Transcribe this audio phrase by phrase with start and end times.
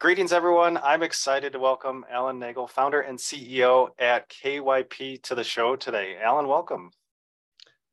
[0.00, 0.78] Greetings, everyone.
[0.84, 6.16] I'm excited to welcome Alan Nagle, founder and CEO at KYP, to the show today.
[6.22, 6.92] Alan, welcome.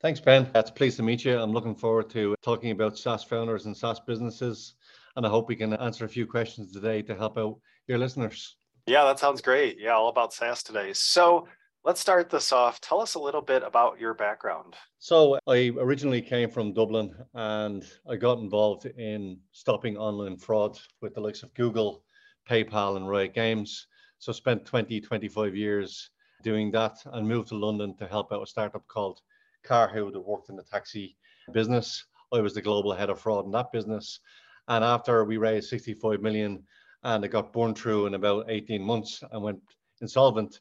[0.02, 0.48] Thanks, Ben.
[0.54, 1.40] It's pleased to meet you.
[1.40, 4.76] I'm looking forward to talking about SaaS founders and SaaS businesses,
[5.16, 7.58] and I hope we can answer a few questions today to help out
[7.88, 8.56] your listeners.
[8.86, 9.80] Yeah, that sounds great.
[9.80, 10.94] Yeah, all about SaaS today.
[10.94, 11.48] So
[11.86, 12.82] let's start this off.
[12.82, 14.74] Tell us a little bit about your background.
[14.98, 21.14] So I originally came from Dublin and I got involved in stopping online fraud with
[21.14, 22.04] the likes of Google,
[22.50, 23.86] PayPal and Riot Games.
[24.18, 26.10] So spent 20, 25 years
[26.42, 29.22] doing that and moved to London to help out a startup called
[29.64, 31.16] Karhoo that worked in the taxi
[31.54, 32.04] business.
[32.34, 34.20] I was the global head of fraud in that business.
[34.68, 36.64] And after we raised 65 million
[37.04, 39.60] and it got burned through in about 18 months and went
[40.02, 40.60] insolvent,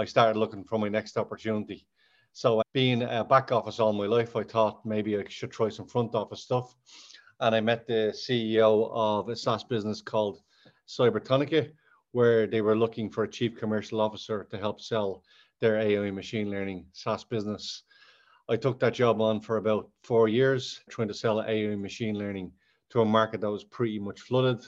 [0.00, 1.86] I started looking for my next opportunity.
[2.32, 5.86] So, being a back office all my life, I thought maybe I should try some
[5.86, 6.74] front office stuff.
[7.40, 10.40] And I met the CEO of a SaaS business called
[10.88, 11.70] Cybertonica,
[12.12, 15.22] where they were looking for a chief commercial officer to help sell
[15.60, 17.82] their AI machine learning SaaS business.
[18.48, 22.52] I took that job on for about four years, trying to sell AI machine learning
[22.88, 24.64] to a market that was pretty much flooded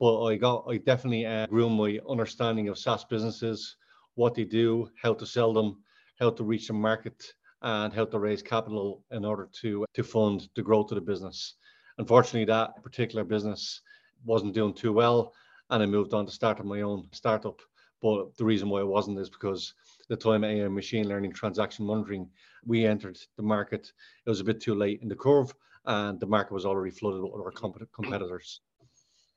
[0.00, 3.76] but I got I definitely uh, grew my understanding of SaaS businesses,
[4.14, 5.82] what they do, how to sell them,
[6.18, 10.48] how to reach the market, and how to raise capital in order to to fund
[10.54, 11.54] the growth of the business.
[11.98, 13.80] Unfortunately, that particular business
[14.24, 15.32] wasn't doing too well,
[15.70, 17.60] and I moved on to start my own startup.
[18.02, 19.72] But the reason why it wasn't is because
[20.08, 22.28] the time AI machine learning transaction monitoring,
[22.66, 23.92] we entered the market.
[24.26, 25.54] It was a bit too late in the curve,
[25.86, 28.60] and the market was already flooded with other competitors.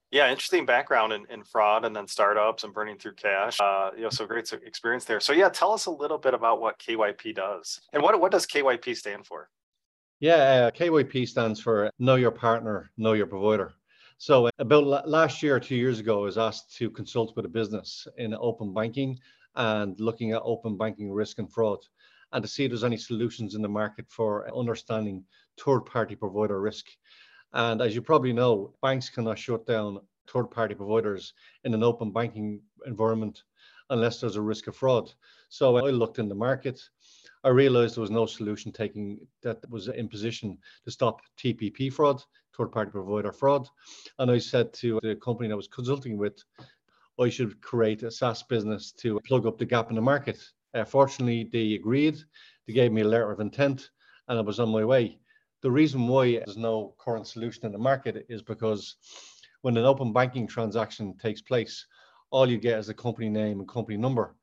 [0.09, 3.59] Yeah, interesting background in, in fraud and then startups and burning through cash.
[3.59, 5.19] Uh, you know, so great experience there.
[5.19, 8.45] So yeah, tell us a little bit about what KYP does and what what does
[8.47, 9.49] KYP stand for?
[10.19, 13.73] Yeah, uh, KYP stands for Know Your Partner, Know Your Provider.
[14.17, 18.07] So about last year, two years ago, I was asked to consult with a business
[18.17, 19.19] in open banking
[19.55, 21.79] and looking at open banking risk and fraud,
[22.31, 25.23] and to see if there's any solutions in the market for understanding
[25.63, 26.87] third-party provider risk.
[27.53, 32.11] And as you probably know, banks cannot shut down third party providers in an open
[32.11, 33.43] banking environment
[33.89, 35.11] unless there's a risk of fraud.
[35.49, 36.81] So I looked in the market.
[37.43, 42.21] I realized there was no solution taking that was in position to stop TPP fraud,
[42.55, 43.69] third party provider fraud.
[44.19, 46.43] And I said to the company I was consulting with,
[47.19, 50.39] I should create a SaaS business to plug up the gap in the market.
[50.73, 52.17] Uh, fortunately, they agreed.
[52.67, 53.89] They gave me a letter of intent
[54.27, 55.19] and I was on my way.
[55.63, 58.95] The reason why there's no current solution in the market is because
[59.61, 61.85] when an open banking transaction takes place,
[62.29, 64.35] all you get is a company name and company number.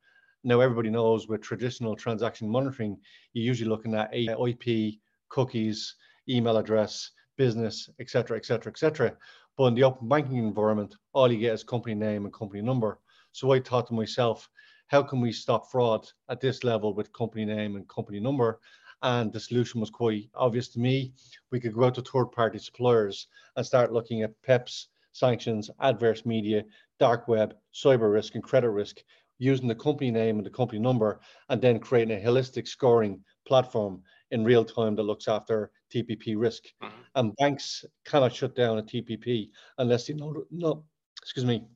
[0.43, 2.99] Now, everybody knows with traditional transaction monitoring,
[3.33, 4.97] you're usually looking at IP,
[5.29, 5.95] cookies,
[6.29, 9.17] email address, business, etc., etc., etc.
[9.57, 12.99] But in the open banking environment, all you get is company name and company number.
[13.31, 14.51] So I thought to myself,
[14.89, 18.61] how can we stop fraud at this level with company name and company number?
[19.05, 21.13] And the solution was quite obvious to me.
[21.53, 26.25] We could go out to third party suppliers and start looking at PEPs, sanctions, adverse
[26.25, 26.65] media,
[26.99, 29.03] dark web, cyber risk, and credit risk
[29.39, 31.21] using the company name and the company number,
[31.51, 34.01] and then creating a holistic scoring platform
[34.31, 36.65] in real time that looks after TPP risk.
[36.83, 37.01] Mm-hmm.
[37.15, 40.83] And banks cannot shut down a TPP unless they know, no,
[41.21, 41.67] excuse me,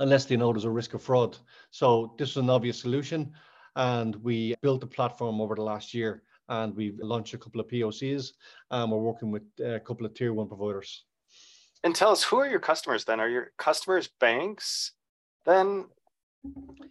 [0.00, 1.38] unless they know there's a risk of fraud.
[1.70, 3.32] So this is an obvious solution
[3.76, 7.68] and we built the platform over the last year and we've launched a couple of
[7.68, 8.32] POCs
[8.70, 11.04] and we're working with a couple of tier one providers.
[11.84, 13.20] And tell us, who are your customers then?
[13.20, 14.92] Are your customers banks
[15.44, 15.84] then?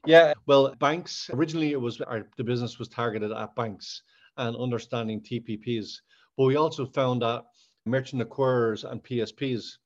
[0.06, 4.04] Yeah, well, banks, originally it was, our, the business was targeted at banks
[4.38, 5.94] and understanding TPPs,
[6.38, 7.46] but we also found that
[7.86, 9.78] merchant acquirers and PSPs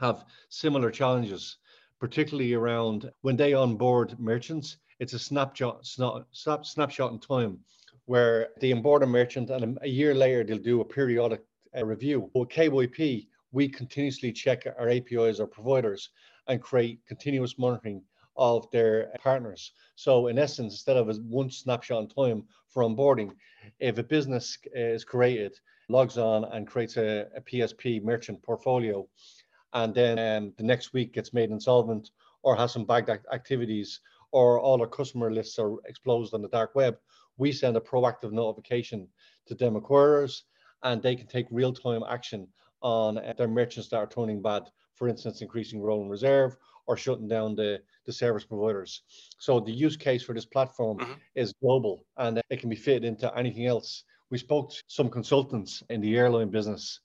[0.00, 1.58] have similar challenges,
[2.00, 7.58] particularly around when they onboard merchants, it's a snapshot, snap, snapshot in time
[8.06, 11.42] where they onboard merchant and a year later they'll do a periodic
[11.76, 12.30] uh, review.
[12.34, 16.10] With KYP, we continuously check our APIs or providers
[16.48, 18.02] and create continuous monitoring
[18.36, 19.72] of their partners.
[19.94, 23.30] So in essence, instead of a one snapshot in time for onboarding,
[23.80, 25.58] if a business uh, is created,
[25.88, 29.06] logs on and creates a, a PSP merchant portfolio,
[29.72, 32.10] and then um, the next week gets made insolvent
[32.42, 34.00] or has some bagged activities
[34.34, 36.96] or all our customer lists are exposed on the dark web,
[37.36, 39.06] we send a proactive notification
[39.46, 40.42] to them acquirers
[40.82, 42.48] and they can take real-time action
[42.82, 44.64] on their merchants that are turning bad,
[44.96, 49.02] for instance, increasing rolling reserve or shutting down the, the service providers.
[49.38, 51.12] So the use case for this platform mm-hmm.
[51.36, 54.02] is global and it can be fitted into anything else.
[54.30, 56.98] We spoke to some consultants in the airline business,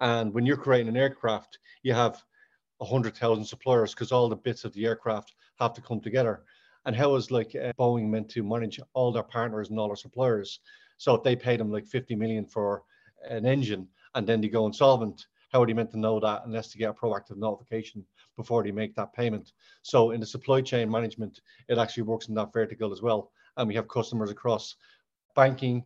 [0.00, 2.22] and when you're creating an aircraft, you have
[2.78, 6.42] 100,000 suppliers because all the bits of the aircraft have to come together.
[6.86, 9.96] And how is like uh, Boeing meant to manage all their partners and all their
[9.96, 10.60] suppliers?
[10.96, 12.82] So if they pay them like 50 million for
[13.28, 16.72] an engine and then they go insolvent, how are they meant to know that unless
[16.72, 18.04] they get a proactive notification
[18.36, 19.52] before they make that payment?
[19.82, 23.32] So in the supply chain management, it actually works in that vertical as well.
[23.56, 24.76] And we have customers across
[25.34, 25.84] banking,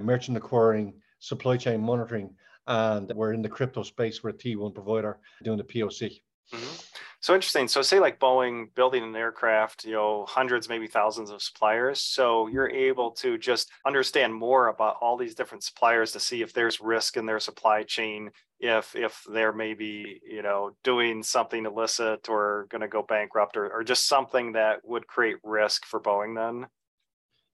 [0.00, 2.34] merchant acquiring, supply chain monitoring,
[2.66, 4.22] and we're in the crypto space.
[4.22, 6.20] We're a T1 provider doing the POC.
[6.52, 6.93] Mm-hmm.
[7.24, 7.68] So interesting.
[7.68, 12.02] So say like Boeing building an aircraft, you know, hundreds, maybe thousands of suppliers.
[12.02, 16.52] So you're able to just understand more about all these different suppliers to see if
[16.52, 18.30] there's risk in their supply chain,
[18.60, 23.72] if if they're maybe, you know, doing something illicit or going to go bankrupt or,
[23.72, 26.68] or just something that would create risk for Boeing then.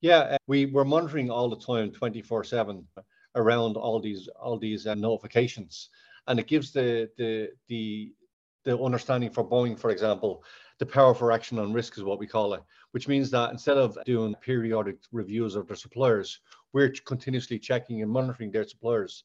[0.00, 2.88] Yeah, we were monitoring all the time, 24 seven
[3.36, 5.90] around all these all these uh, notifications
[6.26, 8.12] and it gives the the the
[8.64, 10.42] the understanding for Boeing, for example,
[10.78, 12.62] the power for action on risk is what we call it,
[12.92, 16.40] which means that instead of doing periodic reviews of their suppliers,
[16.72, 19.24] we're continuously checking and monitoring their suppliers.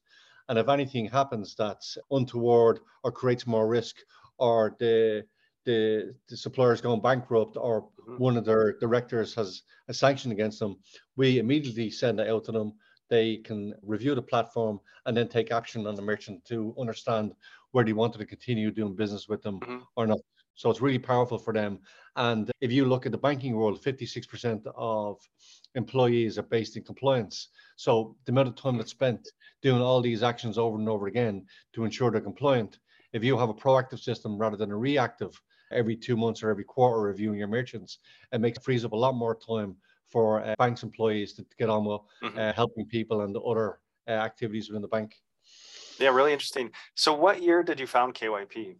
[0.50, 3.98] And if anything happens that's untoward or creates more risk,
[4.38, 5.26] or the
[5.66, 8.18] the, the suppliers going bankrupt, or mm-hmm.
[8.18, 10.78] one of their directors has a sanction against them,
[11.16, 12.74] we immediately send it out to them.
[13.10, 17.34] They can review the platform and then take action on the merchant to understand
[17.76, 19.80] whether you wanted to continue doing business with them mm-hmm.
[19.98, 20.20] or not.
[20.56, 21.80] So it's really powerful for them.
[22.16, 25.20] And if you look at the banking world, 56% of
[25.76, 27.50] employees are based in compliance.
[27.76, 29.28] So the amount of time that's spent
[29.62, 32.80] doing all these actions over and over again to ensure they're compliant.
[33.12, 35.34] If you have a proactive system rather than a reactive,
[35.74, 38.00] every two months or every quarter reviewing your merchants,
[38.32, 39.76] it makes it frees up a lot more time
[40.08, 42.40] for uh, banks employees to, to, get on with mm-hmm.
[42.40, 45.16] uh, helping people and the other uh, activities within the bank.
[46.00, 46.72] Yeah, really interesting.
[46.96, 48.76] So, what year did you found KYP?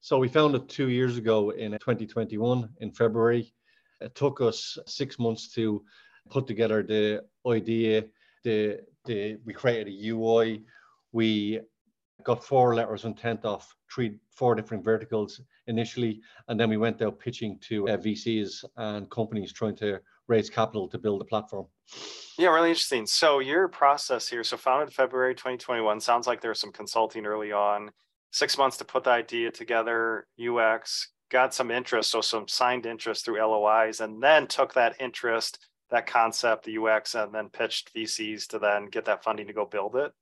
[0.00, 3.52] So, we found it two years ago in 2021 in February.
[4.00, 5.82] It took us six months to
[6.30, 8.04] put together the idea.
[8.44, 10.64] The, the we created a UI.
[11.12, 11.60] We
[12.24, 17.00] got four letters of intent off three, four different verticals initially, and then we went
[17.00, 21.66] out pitching to uh, VCs and companies trying to raise capital to build a platform.
[22.38, 23.06] Yeah, really interesting.
[23.06, 27.52] So your process here, so founded February 2021, sounds like there was some consulting early
[27.52, 27.90] on,
[28.30, 33.24] six months to put the idea together, UX, got some interest, so some signed interest
[33.24, 38.46] through LOIs, and then took that interest, that concept, the UX, and then pitched VCs
[38.48, 40.12] to then get that funding to go build it.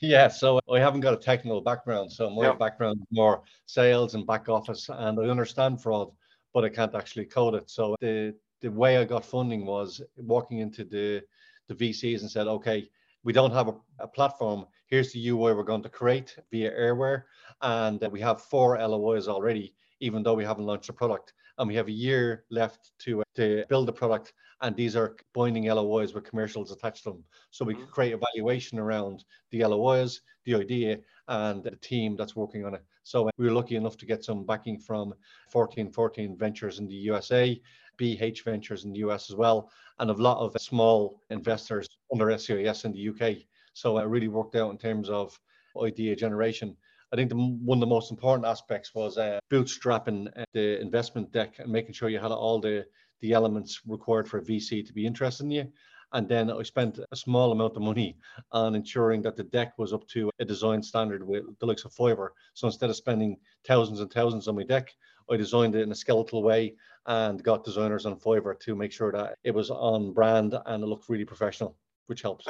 [0.00, 2.12] Yeah, so I haven't got a technical background.
[2.12, 2.58] So my yep.
[2.58, 6.10] background is more sales and back office, and I understand fraud,
[6.52, 7.70] but I can't actually code it.
[7.70, 11.22] So the the way I got funding was walking into the
[11.68, 12.88] the VCs and said, okay,
[13.24, 14.66] we don't have a, a platform.
[14.86, 17.24] Here's the UI we're going to create via Airware,
[17.60, 21.34] and we have four LOIs already, even though we haven't launched a product.
[21.58, 24.32] And we have a year left to, to build the product,
[24.62, 27.24] and these are binding LOIs with commercials attached to them.
[27.50, 27.82] So we mm-hmm.
[27.82, 32.84] can create evaluation around the LOIs, the idea, and the team that's working on it.
[33.08, 35.14] So we were lucky enough to get some backing from
[35.52, 37.58] 1414 Ventures in the USA,
[37.98, 42.84] BH Ventures in the US as well, and a lot of small investors under SEIS
[42.84, 43.46] in the UK.
[43.72, 45.40] So it really worked out in terms of
[45.82, 46.76] idea generation.
[47.10, 51.32] I think the, one of the most important aspects was uh, bootstrapping uh, the investment
[51.32, 52.84] deck and making sure you had all the,
[53.22, 55.72] the elements required for a VC to be interested in you.
[56.12, 58.16] And then I spent a small amount of money
[58.52, 61.92] on ensuring that the deck was up to a design standard with the likes of
[61.92, 62.30] Fiverr.
[62.54, 63.36] So instead of spending
[63.66, 64.94] thousands and thousands on my deck,
[65.30, 66.74] I designed it in a skeletal way
[67.06, 70.86] and got designers on Fiverr to make sure that it was on brand and it
[70.86, 72.46] looked really professional, which helps.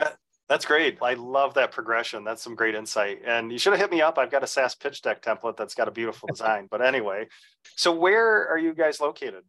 [0.48, 0.98] That's great.
[1.02, 2.24] I love that progression.
[2.24, 3.20] That's some great insight.
[3.26, 4.16] And you should have hit me up.
[4.16, 6.68] I've got a SaaS pitch deck template that's got a beautiful design.
[6.70, 7.26] but anyway,
[7.76, 9.44] so where are you guys located?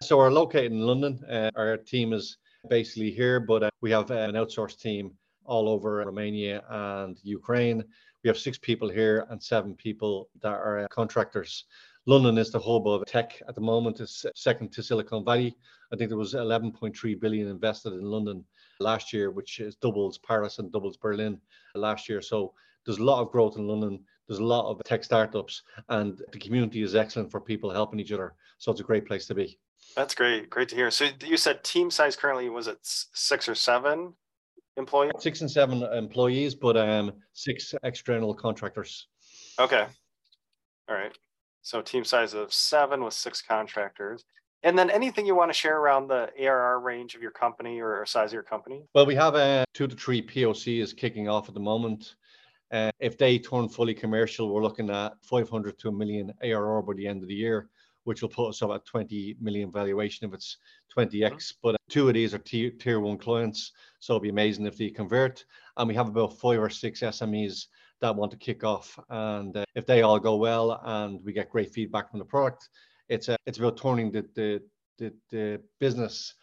[0.00, 1.22] So we're located in London.
[1.28, 5.12] Uh, our team is basically here, but uh, we have uh, an outsourced team
[5.44, 7.84] all over Romania and Ukraine.
[8.24, 11.64] We have six people here and seven people that are uh, contractors.
[12.06, 14.00] London is the hub of tech at the moment.
[14.00, 15.56] It's second to Silicon Valley.
[15.92, 18.44] I think there was 11.3 billion invested in London
[18.80, 21.40] last year, which is doubles Paris and doubles Berlin
[21.74, 22.22] last year.
[22.22, 22.54] So
[22.84, 24.04] there's a lot of growth in London.
[24.28, 28.12] There's a lot of tech startups, and the community is excellent for people helping each
[28.12, 28.34] other.
[28.58, 29.58] So it's a great place to be.
[29.94, 30.50] That's great.
[30.50, 30.90] Great to hear.
[30.90, 34.14] So you said team size currently was it six or seven
[34.76, 35.12] employees?
[35.18, 39.06] Six and seven employees, but um, six external contractors.
[39.58, 39.86] Okay.
[40.88, 41.16] All right.
[41.62, 44.24] So team size of seven with six contractors.
[44.62, 48.04] And then anything you want to share around the ARR range of your company or
[48.06, 48.84] size of your company?
[48.94, 52.16] Well, we have a two to three POCs kicking off at the moment.
[52.72, 56.94] Uh, if they turn fully commercial, we're looking at 500 to a million ARR by
[56.94, 57.68] the end of the year,
[58.06, 60.58] which will put us up at 20 million valuation if it's
[60.96, 61.10] 20x.
[61.10, 61.56] Mm-hmm.
[61.62, 64.90] But two of these are tier, tier one clients, so it'll be amazing if they
[64.90, 65.44] convert.
[65.76, 67.66] And we have about five or six SMEs
[68.00, 71.50] that want to kick off, and uh, if they all go well and we get
[71.50, 72.68] great feedback from the product,
[73.08, 74.62] it's a, it's about turning the, the
[74.98, 76.34] the, the business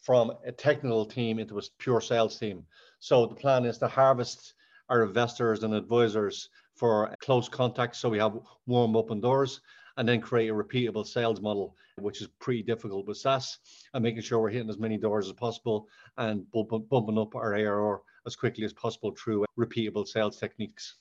[0.00, 2.64] from a technical team into a pure sales team.
[3.00, 4.54] So the plan is to harvest
[4.88, 7.96] our investors and advisors for close contact.
[7.96, 9.60] So we have warm open doors
[10.00, 13.58] and then create a repeatable sales model, which is pretty difficult with SaaS
[13.92, 18.00] and making sure we're hitting as many doors as possible and bumping up our ARR
[18.26, 20.96] as quickly as possible through repeatable sales techniques.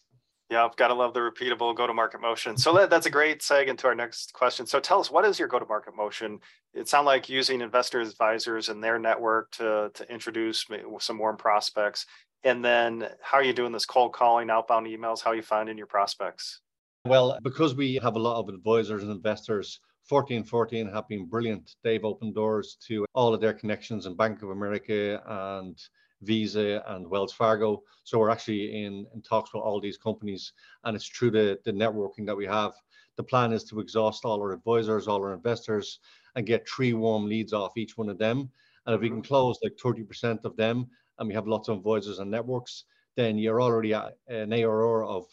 [0.49, 2.57] Yeah, I've got to love the repeatable go to market motion.
[2.57, 4.65] So that's a great seg into our next question.
[4.65, 6.41] So tell us, what is your go to market motion?
[6.73, 10.65] It sounds like using investor advisors and their network to, to introduce
[10.99, 12.05] some warm prospects.
[12.43, 15.23] And then how are you doing this cold calling, outbound emails?
[15.23, 16.59] How are you finding your prospects?
[17.05, 19.79] Well, because we have a lot of advisors and investors,
[20.09, 21.75] 1414 have been brilliant.
[21.81, 25.77] They've opened doors to all of their connections in Bank of America and
[26.21, 27.83] Visa and Wells Fargo.
[28.03, 30.51] So we're actually in, in talks with all these companies,
[30.83, 32.73] and it's through the, the networking that we have.
[33.15, 35.99] The plan is to exhaust all our advisors, all our investors,
[36.35, 38.49] and get three warm leads off each one of them.
[38.85, 39.27] And if we can mm-hmm.
[39.27, 40.87] close like 30% of them,
[41.17, 45.27] and we have lots of advisors and networks, then you're already at an ARR of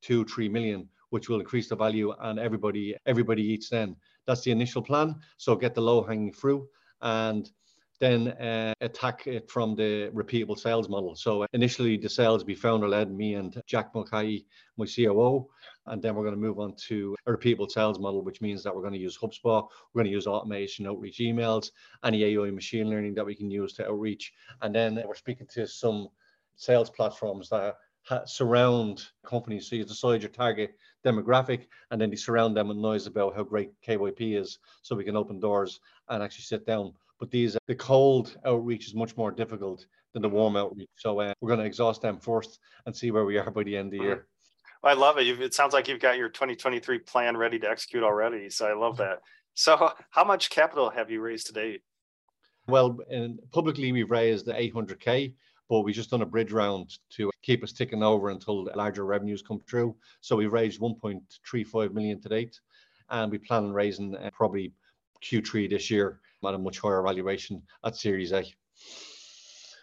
[0.00, 3.96] two, three million, which will increase the value, and everybody everybody eats then.
[4.26, 5.16] That's the initial plan.
[5.36, 6.66] So get the low hanging fruit
[7.02, 7.50] and
[8.00, 11.14] then uh, attack it from the repeatable sales model.
[11.14, 15.48] So initially, the sales be founder led, me and Jack Mulcahy, my COO.
[15.86, 18.74] And then we're going to move on to a repeatable sales model, which means that
[18.74, 21.70] we're going to use HubSpot, we're going to use automation, outreach emails,
[22.04, 24.32] any AI machine learning that we can use to outreach.
[24.62, 26.08] And then we're speaking to some
[26.56, 27.76] sales platforms that
[28.26, 29.68] surround companies.
[29.68, 33.42] So you decide your target demographic and then you surround them with noise about how
[33.42, 36.92] great KYP is so we can open doors and actually sit down
[37.22, 40.38] but these the cold outreach is much more difficult than the mm-hmm.
[40.38, 40.88] warm outreach.
[40.96, 43.76] So uh, we're going to exhaust them first and see where we are by the
[43.76, 44.06] end of the mm-hmm.
[44.06, 44.26] year.
[44.82, 45.28] I love it.
[45.28, 48.50] It sounds like you've got your 2023 plan ready to execute already.
[48.50, 49.04] So I love mm-hmm.
[49.04, 49.20] that.
[49.54, 51.82] So how much capital have you raised to date?
[52.66, 55.34] Well, in, publicly we've raised the 800k,
[55.68, 59.42] but we just done a bridge round to keep us ticking over until larger revenues
[59.42, 59.94] come through.
[60.20, 62.60] So we've raised 1.35 million to date,
[63.10, 64.72] and we plan on raising uh, probably
[65.22, 68.44] Q3 this year at a much higher valuation at Series A.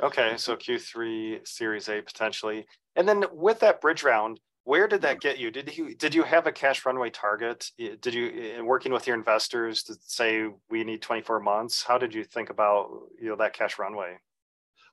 [0.01, 2.65] Okay, so Q3 Series A potentially.
[2.95, 5.51] And then with that bridge round, where did that get you?
[5.51, 7.71] Did you did you have a cash runway target?
[7.77, 11.83] Did you in working with your investors to say we need 24 months?
[11.83, 12.89] How did you think about
[13.19, 14.17] you know that cash runway?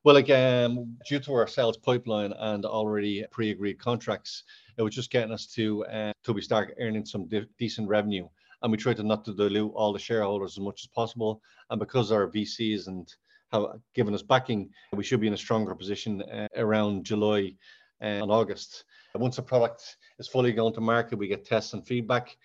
[0.07, 4.45] Well, again, due to our sales pipeline and already pre-agreed contracts,
[4.79, 8.29] it was just getting us to uh, till we start earning some de- decent revenue
[8.63, 11.43] and we try to not to dilute all the shareholders as much as possible.
[11.71, 13.13] And because our VCs and
[13.51, 13.65] have
[13.97, 17.57] given us backing, we should be in a stronger position uh, around July
[18.01, 18.85] uh, and August.
[19.17, 22.37] Once the product is fully going to market, we get tests and feedback.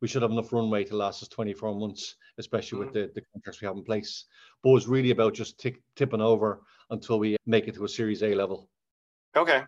[0.00, 2.94] We should have enough runway to last us 24 months, especially mm-hmm.
[2.94, 4.24] with the, the contracts we have in place.
[4.62, 8.22] But it's really about just tick, tipping over until we make it to a Series
[8.22, 8.68] A level.
[9.36, 9.62] Okay.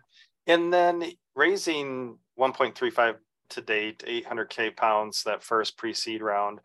[0.47, 1.03] And then
[1.35, 3.15] raising 1.35
[3.49, 6.59] to date, 800k pounds that first pre-seed round.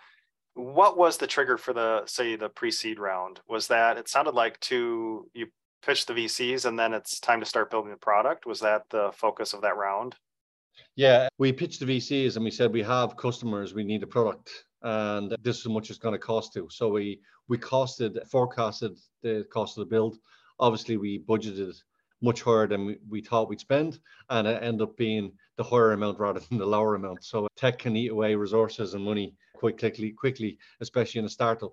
[0.55, 3.41] What was the trigger for the say the pre-seed round?
[3.49, 5.47] Was that it sounded like to you
[5.83, 8.47] pitch the VCs and then it's time to start building the product?
[8.47, 10.17] Was that the focus of that round?
[10.97, 14.51] Yeah, we pitched the VCs and we said we have customers, we need a product,
[14.83, 16.69] and this is how much it's going to cost to.
[16.71, 20.19] So we we costed forecasted the cost of the build.
[20.61, 21.75] Obviously, we budgeted
[22.21, 24.01] much higher than we, we thought we'd spend,
[24.31, 27.25] and it ended up being the higher amount rather than the lower amount.
[27.25, 31.73] So tech can eat away resources and money quite quickly, quickly, especially in a startup.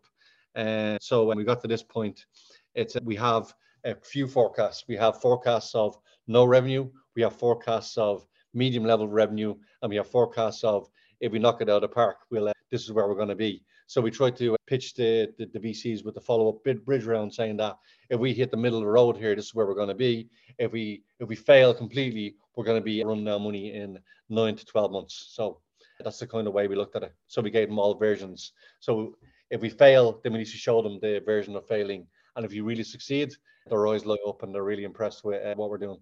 [0.56, 2.26] And uh, so when we got to this point,
[2.74, 4.86] it's we have a few forecasts.
[4.88, 9.98] We have forecasts of no revenue, we have forecasts of medium level revenue, and we
[9.98, 10.90] have forecasts of
[11.20, 13.30] if we knock it out of the park, we'll uh, this is where we're going
[13.30, 13.64] to be.
[13.88, 17.34] So we tried to pitch the, the, the VCs with the follow-up bid bridge round
[17.34, 17.78] saying that
[18.10, 19.96] if we hit the middle of the road here, this is where we're going to
[19.96, 20.30] be.
[20.58, 24.00] If we if we fail completely, we're going to be running out money in
[24.30, 25.28] nine to 12 months.
[25.34, 25.60] So
[26.04, 27.14] that's the kind of way we looked at it.
[27.28, 28.54] So we gave them all versions.
[28.80, 29.16] So
[29.52, 32.08] if we fail, then we need to show them the version of failing.
[32.36, 33.34] And if you really succeed,
[33.68, 36.00] their eyes light up and they're really impressed with uh, what we're doing.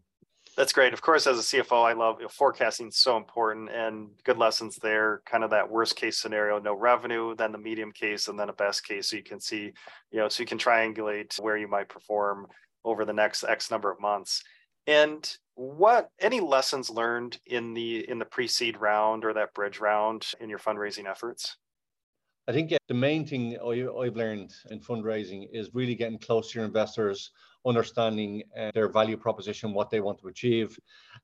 [0.55, 0.93] That's great.
[0.93, 4.75] Of course, as a CFO, I love you know, forecasting so important and good lessons
[4.75, 5.21] there.
[5.25, 8.53] Kind of that worst case scenario, no revenue, then the medium case, and then a
[8.53, 9.09] best case.
[9.09, 9.71] So you can see,
[10.11, 12.45] you know, so you can triangulate where you might perform
[12.85, 14.43] over the next X number of months.
[14.85, 20.27] And what any lessons learned in the in the pre-seed round or that bridge round
[20.39, 21.57] in your fundraising efforts?
[22.45, 26.65] I think the main thing I've learned in fundraising is really getting close to your
[26.65, 27.31] investors,
[27.65, 30.77] understanding uh, their value proposition, what they want to achieve,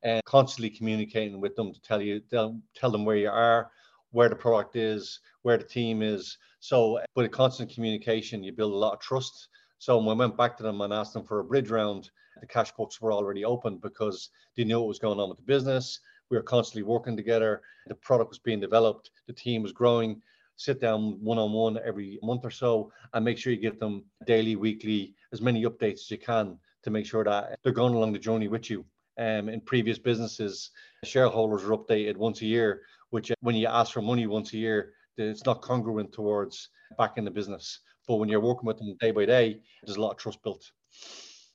[0.03, 3.69] and constantly communicating with them to tell you, tell them where you are,
[4.11, 6.37] where the product is, where the team is.
[6.61, 9.49] So, with a constant communication, you build a lot of trust.
[9.77, 12.47] So, when I went back to them and asked them for a bridge round, the
[12.47, 15.99] cash books were already open because they knew what was going on with the business.
[16.29, 17.61] We were constantly working together.
[17.87, 19.11] The product was being developed.
[19.27, 20.21] The team was growing.
[20.59, 24.03] Sit down one on one every month or so and make sure you give them
[24.25, 28.11] daily, weekly, as many updates as you can to make sure that they're going along
[28.11, 28.85] the journey with you.
[29.17, 30.71] Um, in previous businesses,
[31.05, 34.91] shareholders are updated once a year, which when you ask for money once a year,
[35.15, 37.79] it's not congruent towards back in the business.
[38.05, 40.69] But when you're working with them day by day, there's a lot of trust built.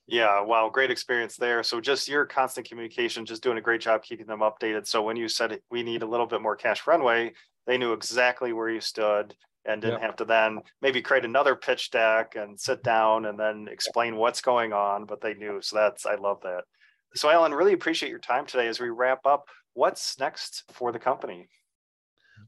[0.07, 1.61] Yeah, wow, great experience there.
[1.61, 4.87] So just your constant communication, just doing a great job keeping them updated.
[4.87, 7.33] So when you said we need a little bit more cash runway,
[7.67, 11.89] they knew exactly where you stood and didn't have to then maybe create another pitch
[11.91, 15.59] deck and sit down and then explain what's going on, but they knew.
[15.61, 16.63] So that's I love that.
[17.15, 19.47] So Alan, really appreciate your time today as we wrap up.
[19.73, 21.47] What's next for the company?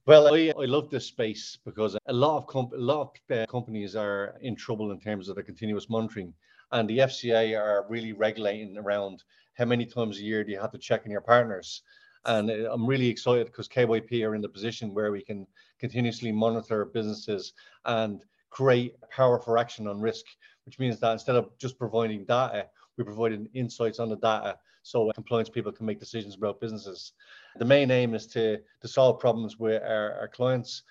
[0.06, 3.46] Well, I, I love this space because a lot of comp- a lot of uh,
[3.48, 6.34] companies are in trouble in terms of the continuous monitoring,
[6.72, 9.24] and the FCA are really regulating around
[9.58, 11.82] how many times a year do you have to check in your partners.
[12.28, 15.48] And uh, I'm really excited because KYP are in the position where we can
[15.80, 17.54] continuously monitor businesses
[17.86, 20.26] and create power for action on risk,
[20.66, 22.68] which means that instead of just providing data,
[22.98, 27.12] we're providing insights on the data so compliance people can make decisions about businesses.
[27.58, 30.84] The main aim is to, to solve problems with our, our clients,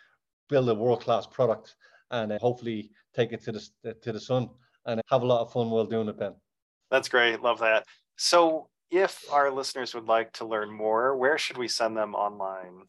[0.49, 1.77] build a world-class product,
[2.11, 4.51] and uh, hopefully take it to the, to the sun
[4.85, 6.35] and have a lot of fun while doing it, Ben.
[6.91, 7.41] That's great.
[7.41, 7.87] Love that.
[8.17, 12.83] So if our listeners would like to learn more, where should we send them online?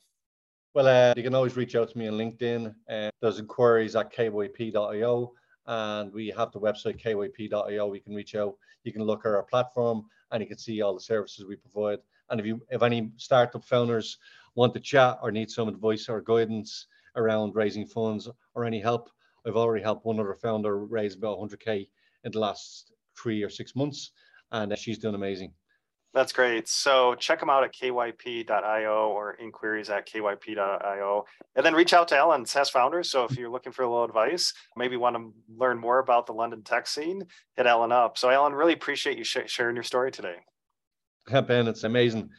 [0.74, 2.74] Well, uh, you can always reach out to me on LinkedIn.
[2.90, 5.34] Uh, there's inquiries at kyp.io
[5.66, 7.88] and we have the website kyp.io.
[7.88, 8.56] We can reach out.
[8.84, 12.00] You can look at our platform and you can see all the services we provide.
[12.30, 14.18] And if you, if any startup founders
[14.56, 19.10] want to chat or need some advice or guidance around raising funds or any help,
[19.46, 21.88] I've already helped one other founder raise about 100k
[22.24, 24.12] in the last three or six months,
[24.52, 25.54] and she's doing amazing.
[26.14, 26.68] That's great.
[26.68, 31.26] So check them out at kyp.io or inquiries at kyp.io.
[31.56, 33.12] And then reach out to Alan, SaaS founders.
[33.12, 36.34] So if you're looking for a little advice, maybe want to learn more about the
[36.34, 37.24] London tech scene,
[37.56, 38.18] hit Alan up.
[38.18, 40.38] So Alan, really appreciate you sh- sharing your story today.
[41.30, 42.30] Yeah, Ben, it's amazing.